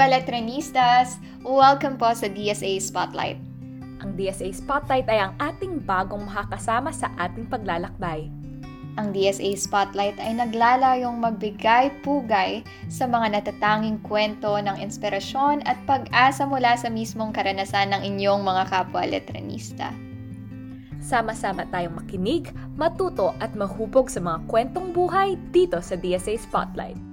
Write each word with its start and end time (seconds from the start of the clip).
Baletrenistas! 0.00 1.20
Welcome 1.44 2.00
po 2.00 2.08
sa 2.16 2.24
DSA 2.24 2.80
Spotlight. 2.80 3.36
Ang 4.00 4.16
DSA 4.16 4.48
Spotlight 4.56 5.04
ay 5.12 5.28
ang 5.28 5.36
ating 5.36 5.84
bagong 5.84 6.24
makakasama 6.24 6.88
sa 6.88 7.12
ating 7.20 7.44
paglalakbay. 7.52 8.32
Ang 8.96 9.12
DSA 9.12 9.52
Spotlight 9.60 10.16
ay 10.16 10.40
naglalayong 10.40 11.20
magbigay-pugay 11.20 12.64
sa 12.88 13.04
mga 13.04 13.44
natatanging 13.44 14.00
kwento 14.00 14.56
ng 14.56 14.80
inspirasyon 14.80 15.68
at 15.68 15.76
pag-asa 15.84 16.48
mula 16.48 16.80
sa 16.80 16.88
mismong 16.88 17.36
karanasan 17.36 17.92
ng 17.92 18.00
inyong 18.00 18.40
mga 18.40 18.72
kapwa 18.72 19.04
letranista. 19.04 19.92
Sama-sama 21.04 21.68
tayong 21.68 22.00
makinig, 22.00 22.48
matuto 22.72 23.36
at 23.36 23.52
mahubog 23.52 24.08
sa 24.08 24.24
mga 24.24 24.48
kwentong 24.48 24.96
buhay 24.96 25.36
dito 25.52 25.76
sa 25.84 25.92
DSA 25.92 26.40
Spotlight. 26.40 27.09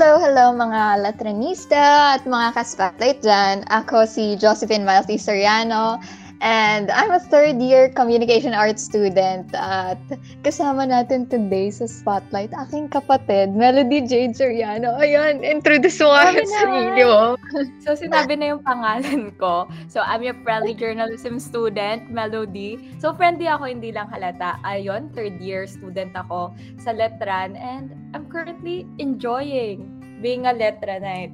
Hello, 0.00 0.16
hello 0.16 0.56
mga 0.56 1.04
latranista 1.04 2.16
at 2.16 2.24
mga 2.24 2.56
ka-spotlight 2.56 3.20
dyan. 3.20 3.68
Ako 3.68 4.08
si 4.08 4.32
Josephine 4.32 4.80
Malty 4.80 5.20
Soriano 5.20 6.00
And 6.40 6.88
I'm 6.90 7.12
a 7.12 7.20
third 7.20 7.60
year 7.60 7.92
communication 7.92 8.56
arts 8.56 8.80
student 8.80 9.52
at 9.52 10.00
kasama 10.40 10.88
natin 10.88 11.28
today 11.28 11.68
sa 11.68 11.84
Spotlight 11.84 12.48
aking 12.56 12.88
kapatid, 12.88 13.52
Melody 13.52 14.00
Jade 14.00 14.32
Soriano. 14.32 14.96
Ayan, 14.96 15.44
introduce 15.44 16.00
mo 16.00 16.16
nga 16.16 16.32
sarili 16.32 17.04
mo. 17.04 17.36
So, 17.84 17.98
sinabi 17.98 18.38
na 18.38 18.54
yung 18.56 18.62
pangalan 18.62 19.34
ko. 19.36 19.68
So, 19.90 20.00
I'm 20.00 20.22
your 20.22 20.38
friendly 20.46 20.72
journalism 20.72 21.42
student, 21.42 22.08
Melody. 22.08 22.78
So, 23.02 23.12
friendly 23.12 23.50
ako, 23.50 23.68
hindi 23.68 23.90
lang 23.90 24.08
halata. 24.08 24.56
Ayun, 24.64 25.12
third 25.12 25.42
year 25.42 25.66
student 25.68 26.14
ako 26.16 26.54
sa 26.80 26.94
Letran 26.94 27.58
and 27.58 27.92
I'm 28.16 28.30
currently 28.32 28.88
enjoying 28.96 29.99
being 30.20 30.46
a 30.46 30.54
Letranite. 30.54 31.32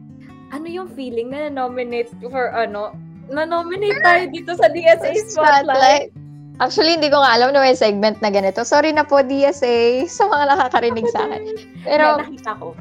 Ano 0.54 0.66
yung 0.70 0.88
feeling 0.94 1.34
na 1.34 1.50
nominate 1.50 2.10
for 2.22 2.54
ano, 2.54 2.94
na-nominate 3.26 3.98
tayo 4.02 4.22
dito 4.30 4.54
sa 4.54 4.70
DSA 4.70 5.12
Spotlight. 5.26 6.14
Actually, 6.56 6.96
hindi 6.96 7.12
ko 7.12 7.20
nga 7.20 7.36
alam 7.36 7.52
na 7.52 7.60
may 7.60 7.76
segment 7.76 8.16
na 8.24 8.32
ganito. 8.32 8.64
Sorry 8.64 8.88
na 8.88 9.04
po, 9.04 9.20
DSA, 9.20 10.08
sa 10.08 10.24
mga 10.24 10.56
nakakarinig 10.56 11.04
sa 11.12 11.28
akin. 11.28 11.42
Pero, 11.84 12.16
nakita 12.16 12.52
ko. 12.56 12.72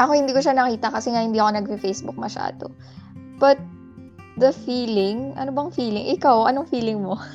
Ako 0.00 0.10
hindi 0.16 0.32
ko 0.32 0.40
siya 0.40 0.56
nakita 0.56 0.88
kasi 0.88 1.12
nga 1.12 1.20
hindi 1.20 1.36
ako 1.36 1.52
nag-Facebook 1.52 2.16
masyado. 2.16 2.72
But, 3.36 3.60
the 4.40 4.56
feeling, 4.64 5.36
ano 5.36 5.52
bang 5.52 5.68
feeling? 5.68 6.16
Ikaw, 6.16 6.48
anong 6.48 6.72
feeling 6.72 7.04
mo? 7.04 7.20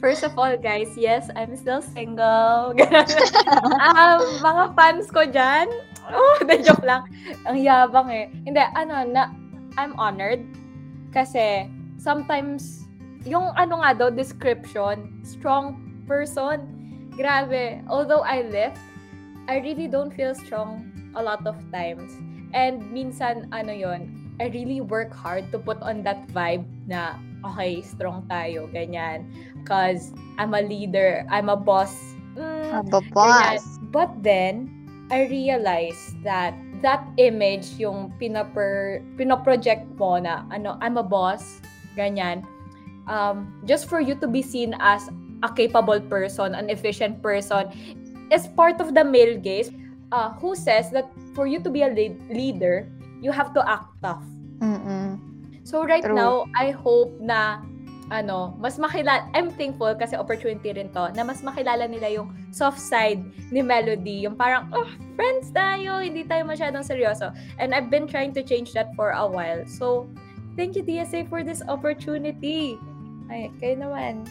First 0.00 0.24
of 0.24 0.36
all, 0.40 0.56
guys, 0.56 0.92
yes, 0.96 1.28
I'm 1.36 1.56
still 1.56 1.80
single. 1.80 2.72
um, 3.92 4.20
mga 4.48 4.64
fans 4.72 5.08
ko 5.12 5.28
dyan, 5.28 5.68
oh, 6.16 6.38
de 6.44 6.62
joke 6.62 6.86
lang. 6.86 7.06
Ang 7.46 7.58
yabang 7.62 8.08
eh. 8.10 8.30
Hindi, 8.44 8.62
ano, 8.74 9.02
na, 9.06 9.32
I'm 9.76 9.92
honored 9.98 10.44
kasi, 11.16 11.64
sometimes, 11.96 12.84
yung 13.24 13.56
ano 13.56 13.80
nga 13.80 13.96
daw, 13.96 14.08
description, 14.12 15.24
strong 15.24 15.80
person. 16.04 16.68
Grabe. 17.16 17.80
Although 17.88 18.20
I 18.20 18.44
left, 18.52 18.76
I 19.48 19.64
really 19.64 19.88
don't 19.88 20.12
feel 20.12 20.36
strong 20.36 20.92
a 21.16 21.22
lot 21.24 21.40
of 21.48 21.56
times. 21.72 22.12
And 22.52 22.84
minsan, 22.92 23.48
ano 23.56 23.72
yon 23.72 24.12
I 24.36 24.52
really 24.52 24.84
work 24.84 25.16
hard 25.16 25.48
to 25.56 25.58
put 25.58 25.80
on 25.80 26.04
that 26.04 26.28
vibe 26.36 26.68
na, 26.84 27.16
okay, 27.40 27.80
strong 27.80 28.28
tayo, 28.28 28.68
ganyan. 28.68 29.24
Because 29.64 30.12
I'm 30.36 30.52
a 30.52 30.60
leader, 30.60 31.24
I'm 31.32 31.48
a 31.48 31.56
boss. 31.56 31.96
Mm, 32.36 32.84
I'm 32.84 32.88
a 32.92 33.00
boss. 33.16 33.64
Ganyan. 33.64 33.88
But 33.88 34.12
then, 34.20 34.75
I 35.10 35.30
realized 35.30 36.18
that 36.26 36.54
that 36.82 37.06
image 37.16 37.78
yung 37.78 38.12
pinaper, 38.18 39.02
pinoproject 39.16 39.86
mo 39.98 40.18
na 40.18 40.42
ano, 40.50 40.78
I'm 40.82 40.98
a 40.98 41.06
boss, 41.06 41.62
ganyan. 41.94 42.42
Um, 43.06 43.54
just 43.64 43.86
for 43.86 44.02
you 44.02 44.18
to 44.18 44.26
be 44.26 44.42
seen 44.42 44.74
as 44.82 45.06
a 45.42 45.50
capable 45.50 46.00
person, 46.00 46.54
an 46.54 46.70
efficient 46.70 47.22
person, 47.22 47.70
is 48.34 48.50
part 48.58 48.82
of 48.82 48.94
the 48.94 49.04
male 49.06 49.38
gaze 49.38 49.70
uh, 50.10 50.34
who 50.42 50.58
says 50.58 50.90
that 50.90 51.06
for 51.34 51.46
you 51.46 51.62
to 51.62 51.70
be 51.70 51.82
a 51.82 51.90
lead- 51.94 52.18
leader, 52.26 52.90
you 53.22 53.30
have 53.30 53.54
to 53.54 53.62
act 53.62 53.86
tough. 54.02 54.26
Mm-mm. 54.58 55.22
So 55.62 55.84
right 55.86 56.02
True. 56.02 56.14
now, 56.14 56.46
I 56.58 56.70
hope 56.70 57.14
na 57.22 57.62
ano, 58.10 58.54
mas 58.62 58.78
makilala, 58.78 59.26
I'm 59.34 59.50
thankful 59.50 59.94
kasi 59.98 60.14
opportunity 60.14 60.70
rin 60.70 60.94
to, 60.94 61.10
na 61.14 61.26
mas 61.26 61.42
makilala 61.42 61.90
nila 61.90 62.06
yung 62.10 62.30
soft 62.54 62.78
side 62.78 63.22
ni 63.50 63.62
Melody, 63.62 64.22
yung 64.22 64.38
parang, 64.38 64.70
oh, 64.70 64.86
friends 65.18 65.50
tayo, 65.50 65.98
hindi 65.98 66.22
tayo 66.22 66.46
masyadong 66.46 66.86
seryoso. 66.86 67.34
And 67.58 67.74
I've 67.74 67.90
been 67.90 68.06
trying 68.06 68.30
to 68.38 68.42
change 68.46 68.72
that 68.78 68.94
for 68.94 69.10
a 69.10 69.26
while. 69.26 69.66
So, 69.66 70.06
thank 70.54 70.78
you 70.78 70.86
DSA 70.86 71.26
for 71.26 71.42
this 71.42 71.66
opportunity. 71.66 72.78
Ay, 73.26 73.50
kayo 73.58 73.82
naman. 73.82 74.22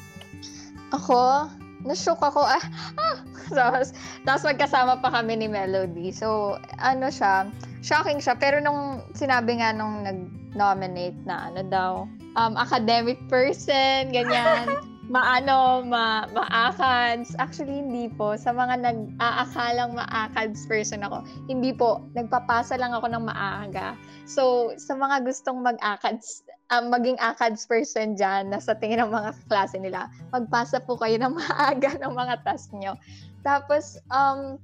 Ako, 0.96 1.52
na-shock 1.84 2.24
ako. 2.24 2.48
Ah, 2.48 2.64
ah. 2.96 3.18
Tapos, 3.52 3.94
tapos 4.26 4.44
magkasama 4.48 5.04
pa 5.04 5.12
kami 5.12 5.38
ni 5.38 5.48
Melody. 5.52 6.10
So, 6.16 6.58
ano 6.82 7.12
siya, 7.12 7.52
shocking 7.86 8.18
siya. 8.18 8.40
Pero 8.40 8.58
nung 8.58 9.06
sinabi 9.14 9.62
nga 9.62 9.70
nung 9.76 10.02
nag-nominate 10.02 11.20
na 11.28 11.52
ano 11.52 11.62
daw, 11.68 11.92
um, 12.36 12.54
academic 12.60 13.20
person, 13.28 14.12
ganyan. 14.12 14.70
maano, 15.10 15.86
ma 15.86 16.26
maakads. 16.34 17.38
Actually, 17.38 17.86
hindi 17.86 18.10
po. 18.10 18.34
Sa 18.38 18.54
mga 18.54 18.82
nag-aakalang 18.82 19.94
maakads 19.94 20.66
person 20.66 21.06
ako, 21.06 21.22
hindi 21.46 21.72
po. 21.74 22.02
Nagpapasa 22.18 22.78
lang 22.78 22.94
ako 22.94 23.14
ng 23.14 23.24
maaga. 23.30 23.94
So, 24.26 24.74
sa 24.82 24.98
mga 24.98 25.26
gustong 25.26 25.62
mag-akads, 25.62 26.42
um, 26.74 26.90
maging 26.90 27.18
akads 27.22 27.70
person 27.70 28.18
dyan 28.18 28.50
na 28.50 28.58
sa 28.58 28.74
tingin 28.74 29.02
ng 29.06 29.14
mga 29.14 29.38
klase 29.46 29.78
nila, 29.78 30.10
magpasa 30.34 30.82
po 30.82 30.98
kayo 30.98 31.22
ng 31.22 31.38
maaga 31.42 31.94
ng 32.02 32.14
mga 32.14 32.42
task 32.42 32.74
nyo. 32.74 32.98
Tapos, 33.46 34.02
um, 34.10 34.58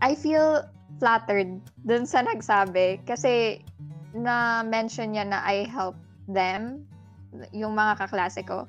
I 0.00 0.16
feel 0.16 0.64
flattered 0.96 1.60
dun 1.84 2.08
sa 2.08 2.24
nagsabi 2.24 3.04
kasi 3.04 3.60
na-mention 4.16 5.12
niya 5.12 5.28
na 5.28 5.44
I 5.44 5.68
help 5.68 6.00
them 6.24 6.88
yung 7.52 7.74
mga 7.74 8.06
kaklase 8.06 8.42
ko. 8.46 8.68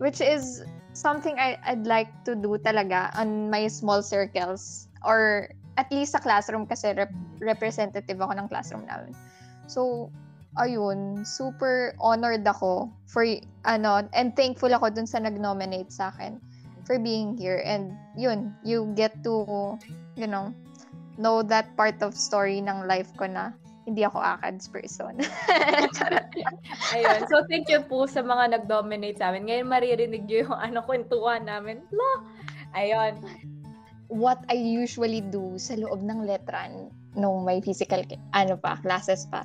Which 0.00 0.20
is 0.20 0.64
something 0.92 1.36
I, 1.38 1.60
I'd 1.64 1.86
like 1.86 2.10
to 2.24 2.34
do 2.34 2.56
talaga 2.58 3.12
on 3.14 3.50
my 3.50 3.68
small 3.68 4.02
circles 4.02 4.88
or 5.04 5.50
at 5.76 5.88
least 5.92 6.12
sa 6.12 6.20
classroom 6.20 6.66
kasi 6.66 6.92
rep- 6.96 7.14
representative 7.40 8.18
ako 8.20 8.32
ng 8.36 8.46
classroom 8.48 8.84
namin. 8.88 9.14
So, 9.70 10.10
ayun, 10.58 11.22
super 11.22 11.94
honored 12.00 12.42
ako 12.42 12.90
for, 13.06 13.22
ano, 13.64 14.02
and 14.12 14.34
thankful 14.34 14.72
ako 14.72 14.90
dun 14.90 15.06
sa 15.06 15.22
nag-nominate 15.22 15.92
sa 15.92 16.10
akin 16.10 16.42
for 16.84 16.98
being 16.98 17.38
here. 17.38 17.62
And 17.62 17.94
yun, 18.18 18.56
you 18.64 18.90
get 18.98 19.22
to, 19.24 19.78
you 20.18 20.26
know, 20.26 20.50
know 21.20 21.44
that 21.46 21.76
part 21.76 22.02
of 22.02 22.16
story 22.16 22.58
ng 22.60 22.88
life 22.88 23.12
ko 23.14 23.28
na 23.28 23.54
hindi 23.90 24.06
ako 24.06 24.22
ACADS 24.22 24.70
person. 24.70 25.18
Ayun. 26.94 27.20
So, 27.26 27.42
thank 27.50 27.66
you 27.66 27.82
po 27.90 28.06
sa 28.06 28.22
mga 28.22 28.54
nag-dominate 28.54 29.18
sa 29.18 29.34
amin. 29.34 29.50
Ngayon, 29.50 29.66
maririnig 29.66 30.30
nyo 30.30 30.46
yung 30.46 30.54
ano, 30.54 30.78
kwentuhan 30.86 31.42
namin. 31.42 31.82
Lo! 31.90 32.22
Ayun. 32.78 33.18
What 34.06 34.46
I 34.46 34.54
usually 34.54 35.26
do 35.26 35.58
sa 35.58 35.74
loob 35.74 36.06
ng 36.06 36.22
letran 36.22 36.94
nung 37.18 37.42
may 37.42 37.58
physical, 37.58 38.06
ano 38.30 38.54
pa, 38.54 38.78
classes 38.78 39.26
pa, 39.26 39.42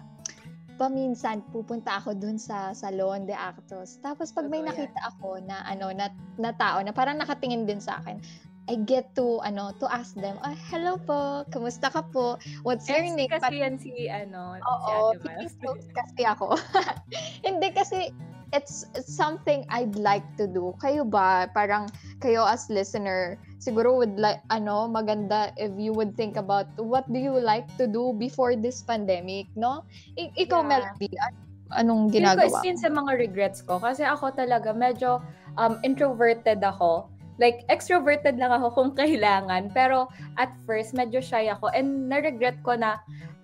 paminsan 0.76 1.42
pupunta 1.50 1.98
ako 1.98 2.14
dun 2.14 2.38
sa 2.38 2.76
Salon 2.76 3.26
de 3.26 3.34
Actos. 3.34 3.98
Tapos 4.04 4.30
pag 4.36 4.46
may 4.52 4.62
nakita 4.62 5.00
ako 5.16 5.40
na 5.42 5.64
ano 5.66 5.90
na, 5.96 6.12
na 6.38 6.52
tao 6.54 6.84
na 6.84 6.92
parang 6.92 7.18
nakatingin 7.18 7.66
din 7.66 7.80
sa 7.80 7.98
akin, 8.04 8.20
I 8.66 8.82
get 8.82 9.14
to 9.16 9.42
ano 9.46 9.74
to 9.78 9.86
ask 9.94 10.18
them, 10.18 10.42
oh, 10.42 10.58
hello 10.74 10.98
po, 10.98 11.46
kumusta 11.54 11.94
ka 11.94 12.02
po? 12.02 12.42
What's 12.66 12.90
your 12.90 13.06
name? 13.06 13.30
Kasi 13.30 13.42
Pat- 13.42 13.54
yan 13.54 13.76
si 13.78 14.10
ano, 14.10 14.58
Oo, 14.58 15.14
si 15.46 15.70
kasi 15.94 16.22
ako. 16.26 16.58
Hindi 17.46 17.70
kasi 17.70 18.10
it's, 18.54 18.90
it's 18.98 19.14
something 19.14 19.70
I'd 19.70 19.94
like 20.02 20.26
to 20.42 20.50
do. 20.50 20.74
Kayo 20.82 21.06
ba, 21.06 21.46
parang 21.54 21.94
kayo 22.26 22.42
as 22.42 22.66
listener, 22.74 23.38
siguro 23.62 23.94
would 24.02 24.18
like 24.18 24.42
ano, 24.50 24.90
maganda 24.90 25.54
if 25.62 25.70
you 25.78 25.94
would 25.94 26.18
think 26.18 26.34
about 26.34 26.66
what 26.82 27.06
do 27.14 27.22
you 27.22 27.38
like 27.38 27.70
to 27.78 27.86
do 27.86 28.18
before 28.18 28.58
this 28.58 28.82
pandemic, 28.82 29.46
no? 29.54 29.86
I- 30.18 30.34
ikaw, 30.34 30.66
yeah. 30.66 30.70
Melody, 30.74 31.10
anong 31.78 32.10
ginagawa? 32.10 32.50
Ko 32.50 32.66
is 32.66 32.82
sa 32.82 32.90
mga 32.90 33.12
regrets 33.18 33.62
ko 33.62 33.78
kasi 33.78 34.02
ako 34.02 34.34
talaga 34.34 34.74
medyo 34.74 35.22
um, 35.58 35.78
introverted 35.86 36.62
ako 36.66 37.10
Like, 37.36 37.68
extroverted 37.68 38.40
lang 38.40 38.52
ako 38.52 38.72
kung 38.76 38.92
kailangan. 39.02 39.72
Pero, 39.76 40.12
at 40.40 40.56
first, 40.64 40.96
medyo 40.96 41.20
shy 41.20 41.52
ako. 41.52 41.72
And, 41.76 42.08
na-regret 42.08 42.60
ko 42.64 42.80
na 42.80 43.02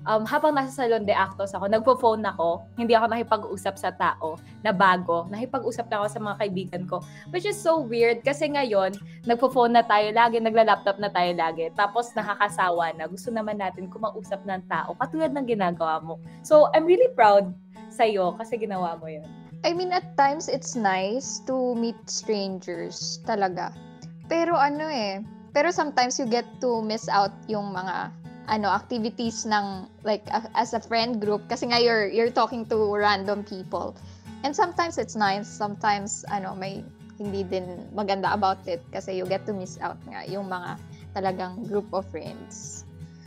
um, 0.08 0.26
habang 0.26 0.56
nasa 0.56 0.86
Salon 0.86 1.06
de 1.06 1.14
Actos 1.14 1.54
ako, 1.54 1.70
nagpo-phone 1.70 2.24
ako, 2.26 2.66
hindi 2.78 2.94
ako 2.98 3.06
nakipag-usap 3.12 3.76
sa 3.78 3.92
tao 3.94 4.38
na 4.66 4.74
bago. 4.74 5.28
Nakipag-usap 5.30 5.90
na 5.90 6.02
ako 6.02 6.08
sa 6.10 6.20
mga 6.22 6.36
kaibigan 6.42 6.84
ko. 6.90 7.04
Which 7.30 7.46
is 7.46 7.58
so 7.58 7.82
weird 7.82 8.26
kasi 8.26 8.50
ngayon, 8.50 8.98
nagpo-phone 9.28 9.76
na 9.76 9.84
tayo 9.86 10.10
lagi, 10.14 10.42
nagla-laptop 10.42 10.98
na 10.98 11.10
tayo 11.12 11.32
lagi. 11.36 11.70
Tapos 11.78 12.14
nakakasawa 12.18 12.96
na. 12.98 13.06
Gusto 13.10 13.30
naman 13.30 13.60
natin 13.62 13.92
kumausap 13.92 14.42
ng 14.46 14.66
tao 14.70 14.96
katulad 14.98 15.34
ng 15.34 15.46
ginagawa 15.46 16.02
mo. 16.02 16.18
So, 16.42 16.70
I'm 16.74 16.86
really 16.86 17.12
proud 17.14 17.54
sa'yo 17.92 18.40
kasi 18.40 18.58
ginawa 18.58 18.96
mo 18.98 19.12
yun. 19.12 19.28
I 19.62 19.74
mean, 19.74 19.94
at 19.94 20.18
times, 20.18 20.50
it's 20.50 20.76
nice 20.76 21.40
to 21.46 21.76
meet 21.78 21.98
strangers 22.10 23.22
talaga. 23.30 23.70
Pero 24.26 24.58
ano 24.58 24.90
eh, 24.90 25.22
pero 25.54 25.70
sometimes 25.70 26.18
you 26.18 26.26
get 26.26 26.48
to 26.64 26.82
miss 26.82 27.06
out 27.12 27.36
yung 27.46 27.70
mga 27.76 28.10
ano 28.50 28.68
activities 28.74 29.46
ng 29.46 29.86
like 30.02 30.26
a, 30.34 30.42
as 30.58 30.74
a 30.74 30.82
friend 30.82 31.22
group 31.22 31.46
kasi 31.46 31.70
nga 31.70 31.78
you're 31.78 32.10
you're 32.10 32.34
talking 32.34 32.66
to 32.66 32.90
random 32.90 33.46
people. 33.46 33.94
And 34.42 34.58
sometimes 34.58 34.98
it's 34.98 35.14
nice, 35.14 35.46
sometimes 35.46 36.26
ano 36.34 36.58
may 36.58 36.82
hindi 37.22 37.46
din 37.46 37.86
maganda 37.94 38.34
about 38.34 38.66
it 38.66 38.82
kasi 38.90 39.14
you 39.14 39.30
get 39.30 39.46
to 39.46 39.54
miss 39.54 39.78
out 39.78 40.02
nga 40.10 40.26
yung 40.26 40.50
mga 40.50 40.82
talagang 41.14 41.70
group 41.70 41.86
of 41.94 42.02
friends. 42.10 42.81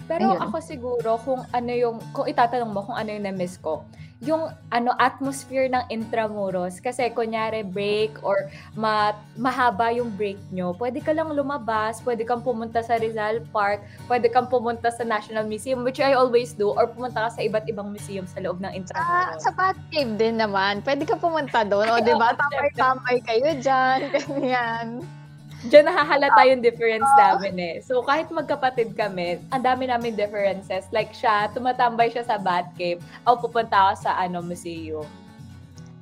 Pero 0.05 0.37
Ayun. 0.37 0.41
ako 0.45 0.57
siguro 0.61 1.11
kung 1.25 1.43
ano 1.53 1.73
yung 1.73 1.97
kung 2.13 2.29
itatanong 2.29 2.71
mo 2.71 2.81
kung 2.85 2.97
ano 2.97 3.09
yung 3.09 3.25
na-miss 3.25 3.57
ko, 3.57 3.85
yung 4.25 4.49
ano 4.73 4.97
atmosphere 4.97 5.69
ng 5.69 5.85
intramuros 5.93 6.81
kasi 6.81 7.13
kunyari 7.13 7.61
break 7.61 8.17
or 8.25 8.49
ma, 8.73 9.13
mahaba 9.37 9.93
yung 9.93 10.09
break 10.17 10.41
nyo, 10.49 10.73
pwede 10.81 11.05
ka 11.05 11.13
lang 11.13 11.29
lumabas, 11.33 12.01
pwede 12.03 12.25
kang 12.25 12.41
pumunta 12.41 12.81
sa 12.81 12.97
Rizal 12.97 13.45
Park, 13.53 13.85
pwede 14.09 14.33
kang 14.33 14.49
pumunta 14.49 14.89
sa 14.89 15.05
National 15.05 15.45
Museum 15.45 15.85
which 15.85 16.01
I 16.01 16.17
always 16.17 16.57
do 16.57 16.73
or 16.73 16.89
pumunta 16.89 17.29
ka 17.29 17.31
sa 17.37 17.41
iba't 17.45 17.69
ibang 17.69 17.93
museum 17.93 18.25
sa 18.25 18.41
loob 18.41 18.65
ng 18.65 18.73
intramuros. 18.73 19.45
Sa, 19.45 19.51
sa 19.51 19.57
Bat 19.57 19.79
Cave 19.93 20.15
din 20.17 20.41
naman, 20.41 20.81
pwede 20.83 21.05
ka 21.05 21.21
pumunta 21.21 21.67
doon 21.67 21.87
o 21.91 22.01
'di 22.01 22.15
ba? 22.17 22.33
Tambay-tambay 22.33 23.19
kayo 23.23 23.49
diyan, 23.61 23.99
ganyan. 24.17 25.05
Diyan 25.65 25.89
nahahalata 25.89 26.45
yung 26.45 26.61
difference 26.61 27.09
namin 27.17 27.57
eh. 27.57 27.75
So, 27.81 28.05
kahit 28.05 28.29
magkapatid 28.29 28.93
kami, 28.93 29.41
ang 29.49 29.65
dami 29.65 29.89
namin 29.89 30.13
differences. 30.13 30.85
Like 30.93 31.17
siya, 31.17 31.49
tumatambay 31.57 32.13
siya 32.13 32.29
sa 32.29 32.37
Batcave. 32.37 33.01
Ako 33.25 33.49
pupunta 33.49 33.73
ako 33.73 34.05
sa 34.05 34.13
ano, 34.21 34.45
museum. 34.45 35.09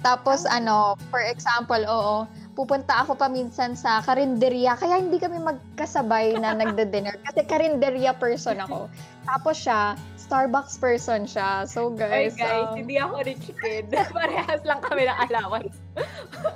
Tapos 0.03 0.43
ano, 0.51 0.99
for 1.15 1.23
example, 1.23 1.79
oo, 1.87 2.27
pupunta 2.59 3.07
ako 3.07 3.15
pa 3.15 3.31
minsan 3.31 3.79
sa 3.79 4.03
karinderya. 4.03 4.75
Kaya 4.75 4.99
hindi 4.99 5.23
kami 5.23 5.39
magkasabay 5.39 6.35
na 6.43 6.55
nagde-dinner. 6.61 7.15
Kasi 7.31 7.47
karinderya 7.47 8.19
person 8.19 8.59
ako. 8.59 8.91
Tapos 9.31 9.63
siya, 9.63 9.95
Starbucks 10.19 10.75
person 10.83 11.23
siya. 11.23 11.71
So 11.71 11.95
guys, 11.95 12.35
Ay 12.35 12.51
guys, 12.51 12.67
um, 12.67 12.83
hindi 12.83 12.99
ako 12.99 13.15
rich 13.23 13.47
kid. 13.63 13.95
Parehas 14.17 14.63
lang 14.67 14.83
kami 14.83 15.07
ng 15.07 15.19
allowance. 15.31 15.79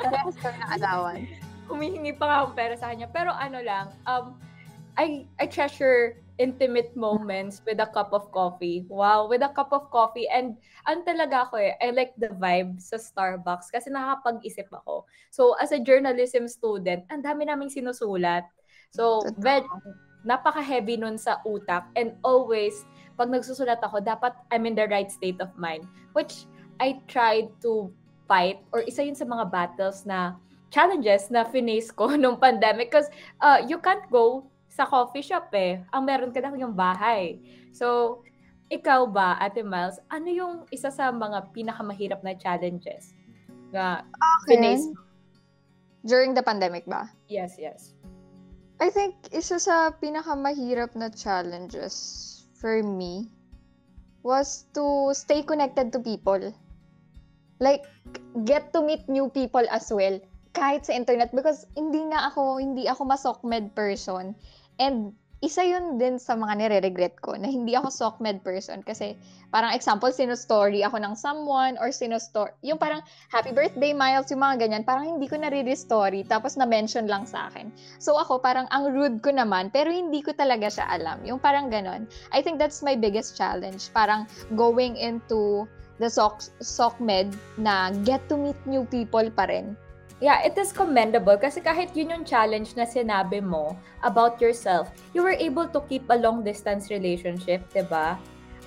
Parehas 0.02 0.34
kami 0.42 0.58
ng 0.58 0.70
allowance 0.82 1.45
humihingi 1.66 2.14
pa 2.16 2.24
nga 2.26 2.36
akong 2.42 2.56
pera 2.56 2.74
sa 2.78 2.90
kanya. 2.90 3.10
Pero 3.10 3.30
ano 3.30 3.58
lang, 3.62 3.92
um, 4.06 4.38
I, 4.96 5.28
I 5.36 5.46
treasure 5.46 6.16
intimate 6.38 6.92
moments 6.96 7.64
with 7.64 7.80
a 7.80 7.88
cup 7.88 8.12
of 8.12 8.28
coffee. 8.32 8.84
Wow, 8.88 9.28
with 9.28 9.42
a 9.42 9.52
cup 9.52 9.72
of 9.72 9.88
coffee. 9.90 10.28
And 10.28 10.56
ano 10.84 11.04
talaga 11.04 11.48
ako 11.48 11.60
eh, 11.60 11.76
I 11.80 11.92
like 11.92 12.12
the 12.16 12.32
vibe 12.36 12.80
sa 12.80 12.96
Starbucks 12.96 13.72
kasi 13.72 13.88
nakakapag-isip 13.88 14.68
ako. 14.72 15.04
So, 15.32 15.56
as 15.60 15.72
a 15.72 15.80
journalism 15.80 16.48
student, 16.48 17.04
ang 17.08 17.24
dami 17.24 17.48
naming 17.48 17.72
sinusulat. 17.72 18.44
So, 18.92 19.24
very, 19.40 19.64
napaka-heavy 20.24 21.00
nun 21.00 21.16
sa 21.16 21.40
utak. 21.44 21.88
And 21.96 22.16
always, 22.24 22.84
pag 23.16 23.32
nagsusulat 23.32 23.80
ako, 23.80 24.04
dapat 24.04 24.36
I'm 24.52 24.68
in 24.68 24.76
the 24.76 24.88
right 24.88 25.08
state 25.08 25.40
of 25.40 25.52
mind. 25.56 25.88
Which 26.12 26.44
I 26.76 27.00
tried 27.08 27.48
to 27.64 27.88
fight 28.28 28.60
or 28.74 28.82
isa 28.84 29.06
yun 29.06 29.16
sa 29.16 29.24
mga 29.24 29.48
battles 29.48 30.04
na 30.04 30.36
challenges 30.70 31.30
na 31.30 31.46
finish 31.46 31.90
ko 31.94 32.14
nung 32.20 32.36
pandemic 32.36 32.90
because 32.90 33.08
uh, 33.40 33.62
you 33.64 33.78
can't 33.78 34.04
go 34.10 34.46
sa 34.68 34.84
coffee 34.84 35.24
shop 35.24 35.48
eh. 35.56 35.80
Ang 35.94 36.04
meron 36.04 36.32
ka 36.34 36.40
lang 36.44 36.58
yung 36.60 36.76
bahay. 36.76 37.40
So, 37.72 38.20
ikaw 38.68 39.08
ba, 39.08 39.38
Ate 39.40 39.64
Miles, 39.64 39.96
ano 40.10 40.28
yung 40.28 40.54
isa 40.68 40.92
sa 40.92 41.08
mga 41.08 41.54
pinakamahirap 41.54 42.20
na 42.20 42.34
challenges 42.36 43.14
na 43.70 44.02
okay. 44.44 44.58
finish 44.58 44.84
During 46.06 46.38
the 46.38 46.42
pandemic 46.46 46.86
ba? 46.86 47.10
Yes, 47.26 47.58
yes. 47.58 47.98
I 48.78 48.94
think 48.94 49.18
isa 49.34 49.58
sa 49.58 49.90
pinakamahirap 49.90 50.94
na 50.94 51.10
challenges 51.10 52.46
for 52.54 52.78
me 52.86 53.26
was 54.22 54.70
to 54.78 55.10
stay 55.18 55.42
connected 55.42 55.90
to 55.90 55.98
people. 55.98 56.54
Like, 57.58 57.82
get 58.46 58.70
to 58.70 58.86
meet 58.86 59.10
new 59.10 59.26
people 59.34 59.66
as 59.66 59.90
well 59.90 60.22
kahit 60.56 60.88
sa 60.88 60.96
internet 60.96 61.28
because 61.36 61.68
hindi 61.76 62.00
nga 62.08 62.32
ako, 62.32 62.56
hindi 62.56 62.88
ako 62.88 63.04
masokmed 63.04 63.76
person. 63.76 64.32
And 64.80 65.12
isa 65.44 65.60
yun 65.60 66.00
din 66.00 66.16
sa 66.16 66.32
mga 66.32 66.56
nire-regret 66.56 67.20
ko 67.20 67.36
na 67.36 67.44
hindi 67.44 67.76
ako 67.76 67.92
SOCMED 67.92 68.40
person 68.40 68.80
kasi 68.80 69.20
parang 69.52 69.76
example, 69.76 70.08
sino-story 70.08 70.80
ako 70.80 70.96
ng 70.96 71.12
someone 71.12 71.76
or 71.76 71.92
sino-story, 71.92 72.56
yung 72.64 72.80
parang 72.80 73.04
happy 73.28 73.52
birthday 73.52 73.92
Miles, 73.92 74.32
yung 74.32 74.40
mga 74.40 74.64
ganyan, 74.64 74.80
parang 74.80 75.04
hindi 75.04 75.28
ko 75.28 75.36
nare-story 75.36 76.24
tapos 76.24 76.56
na-mention 76.56 77.04
lang 77.04 77.28
sa 77.28 77.52
akin. 77.52 77.68
So 78.00 78.16
ako 78.16 78.40
parang 78.40 78.64
ang 78.72 78.96
rude 78.96 79.20
ko 79.20 79.28
naman 79.28 79.68
pero 79.68 79.92
hindi 79.92 80.24
ko 80.24 80.32
talaga 80.32 80.72
siya 80.72 80.88
alam. 80.88 81.20
Yung 81.28 81.36
parang 81.36 81.68
ganon. 81.68 82.08
I 82.32 82.40
think 82.40 82.56
that's 82.56 82.80
my 82.80 82.96
biggest 82.96 83.36
challenge. 83.36 83.92
Parang 83.92 84.24
going 84.56 84.96
into 84.96 85.68
the 86.00 86.08
SOC, 86.08 86.48
SOCMED 86.64 87.36
na 87.60 87.92
get 88.08 88.24
to 88.32 88.40
meet 88.40 88.56
new 88.64 88.88
people 88.88 89.28
pa 89.36 89.52
rin 89.52 89.76
Yeah, 90.16 90.40
it 90.48 90.56
is 90.56 90.72
commendable 90.72 91.36
kasi 91.36 91.60
kahit 91.60 91.92
yun 91.92 92.08
yung 92.08 92.24
challenge 92.24 92.72
na 92.72 92.88
sinabi 92.88 93.44
mo 93.44 93.76
about 94.00 94.40
yourself, 94.40 94.88
you 95.12 95.20
were 95.20 95.36
able 95.36 95.68
to 95.68 95.84
keep 95.92 96.08
a 96.08 96.16
long 96.16 96.40
distance 96.40 96.88
relationship, 96.88 97.68
'di 97.68 97.84
ba? 97.84 98.16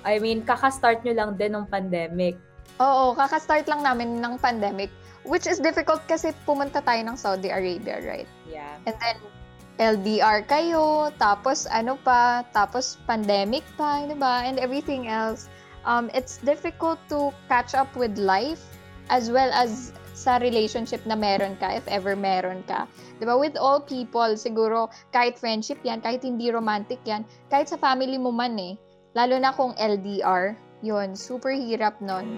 I 0.06 0.22
mean, 0.22 0.46
kaka-start 0.46 1.02
nyo 1.02 1.12
lang 1.18 1.30
din 1.34 1.58
ng 1.58 1.66
pandemic. 1.66 2.38
Oo, 2.78 3.12
kaka-start 3.18 3.66
lang 3.66 3.82
namin 3.82 4.22
ng 4.22 4.38
pandemic, 4.38 4.94
which 5.26 5.44
is 5.50 5.58
difficult 5.58 6.00
kasi 6.06 6.30
pumunta 6.46 6.80
tayo 6.86 7.02
ng 7.02 7.18
Saudi 7.18 7.50
Arabia, 7.50 7.98
right? 7.98 8.30
Yeah. 8.46 8.78
And 8.86 8.94
then 9.02 9.18
LDR 9.82 10.46
kayo, 10.46 11.10
tapos 11.18 11.66
ano 11.66 11.98
pa, 12.06 12.46
tapos 12.54 12.94
pandemic 13.10 13.66
pa, 13.74 14.06
'di 14.06 14.16
ba? 14.22 14.46
And 14.46 14.62
everything 14.62 15.10
else. 15.10 15.50
Um, 15.82 16.12
it's 16.14 16.38
difficult 16.44 17.00
to 17.10 17.34
catch 17.50 17.74
up 17.74 17.90
with 17.98 18.20
life 18.20 18.60
as 19.08 19.32
well 19.32 19.48
as 19.50 19.96
sa 20.20 20.36
relationship 20.36 21.00
na 21.08 21.16
meron 21.16 21.56
ka, 21.56 21.72
if 21.72 21.88
ever 21.88 22.12
meron 22.12 22.60
ka. 22.68 22.84
Ba? 23.24 23.32
With 23.32 23.56
all 23.56 23.80
people, 23.80 24.36
siguro, 24.36 24.92
kahit 25.16 25.40
friendship 25.40 25.80
yan, 25.80 26.04
kahit 26.04 26.20
hindi 26.20 26.52
romantic 26.52 27.00
yan, 27.08 27.24
kahit 27.48 27.72
sa 27.72 27.80
family 27.80 28.20
mo 28.20 28.28
man 28.28 28.60
eh, 28.60 28.76
lalo 29.16 29.40
na 29.40 29.56
kung 29.56 29.72
LDR, 29.80 30.60
yun, 30.84 31.16
super 31.16 31.56
hirap 31.56 31.96
nun. 32.04 32.36